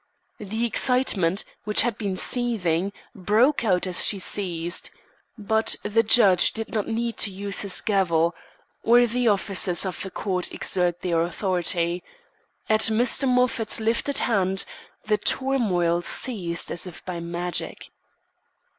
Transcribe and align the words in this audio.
The 0.39 0.65
excitement, 0.65 1.43
which 1.63 1.81
had 1.81 1.95
been 1.99 2.17
seething, 2.17 2.91
broke 3.13 3.63
out 3.63 3.85
as 3.85 4.03
she 4.03 4.17
ceased; 4.17 4.89
but 5.37 5.75
the 5.83 6.01
judge 6.01 6.53
did 6.53 6.73
not 6.73 6.87
need 6.87 7.17
to 7.17 7.29
use 7.29 7.61
his 7.61 7.79
gavel, 7.81 8.33
or 8.81 9.05
the 9.05 9.27
officers 9.27 9.85
of 9.85 10.01
the 10.01 10.09
court 10.09 10.51
exert 10.51 11.01
their 11.03 11.21
authority. 11.21 12.01
At 12.67 12.81
Mr. 12.89 13.27
Moffat's 13.27 13.79
lifted 13.79 14.17
hand, 14.17 14.65
the 15.05 15.19
turmoil 15.19 16.01
ceased 16.01 16.71
as 16.71 16.87
if 16.87 17.05
by 17.05 17.19
magic. 17.19 17.91